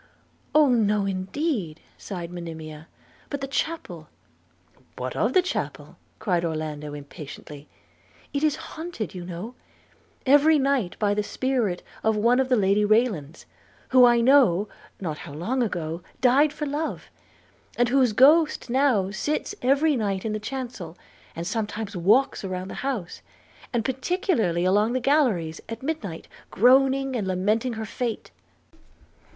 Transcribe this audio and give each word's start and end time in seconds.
'Oh! 0.55 0.67
no 0.69 1.05
indeed,' 1.05 1.79
sighed 1.95 2.31
Monimia, 2.31 2.87
'but 3.29 3.39
the 3.39 3.45
chapel!' 3.47 4.07
'What 4.97 5.15
of 5.15 5.33
the 5.33 5.43
chapel?' 5.43 5.95
cried 6.17 6.43
Orlando 6.43 6.95
impatiently. 6.95 7.67
'It 8.33 8.43
is 8.43 8.55
haunted, 8.55 9.13
you 9.13 9.23
know, 9.23 9.53
every 10.25 10.57
night 10.57 10.97
by 10.97 11.13
the 11.13 11.21
spirit 11.21 11.83
of 12.03 12.15
one 12.15 12.39
of 12.39 12.49
the 12.49 12.55
Lady 12.55 12.83
Raylands, 12.83 13.45
who 13.89 14.03
I 14.03 14.21
know 14.21 14.67
not 14.99 15.19
how 15.19 15.33
long 15.33 15.61
ago 15.61 16.01
died 16.19 16.51
for 16.51 16.65
love, 16.65 17.11
and 17.77 17.89
whose 17.89 18.11
ghost 18.11 18.71
now 18.71 19.11
sits 19.11 19.53
every 19.61 19.95
night 19.95 20.25
in 20.25 20.33
the 20.33 20.39
chancel, 20.39 20.97
and 21.35 21.45
sometimes 21.45 21.95
walks 21.95 22.43
round 22.43 22.71
the 22.71 22.81
house, 22.81 23.21
and 23.71 23.85
particularly 23.85 24.65
along 24.65 24.93
the 24.93 24.99
galleries, 24.99 25.61
at 25.69 25.83
midnight, 25.83 26.27
groaning 26.49 27.15
and 27.15 27.27
lamenting 27.27 27.73
her 27.73 27.85
fate.' 27.85 28.31